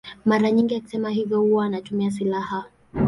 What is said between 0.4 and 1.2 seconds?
nyingi akisema